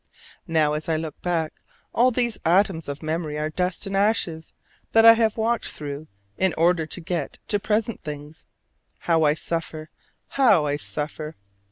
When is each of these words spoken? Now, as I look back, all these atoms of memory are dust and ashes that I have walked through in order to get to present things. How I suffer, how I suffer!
Now, 0.47 0.73
as 0.73 0.89
I 0.89 0.95
look 0.95 1.21
back, 1.21 1.53
all 1.93 2.09
these 2.09 2.39
atoms 2.43 2.87
of 2.89 3.03
memory 3.03 3.37
are 3.37 3.51
dust 3.51 3.85
and 3.85 3.95
ashes 3.95 4.51
that 4.93 5.05
I 5.05 5.13
have 5.13 5.37
walked 5.37 5.67
through 5.69 6.07
in 6.39 6.55
order 6.57 6.87
to 6.87 6.99
get 6.99 7.37
to 7.49 7.59
present 7.59 8.01
things. 8.01 8.47
How 9.01 9.21
I 9.21 9.35
suffer, 9.35 9.91
how 10.29 10.65
I 10.65 10.77
suffer! 10.77 11.35